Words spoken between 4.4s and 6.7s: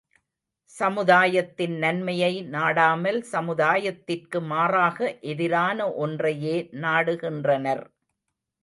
மாறாக எதிரான ஒன்றையே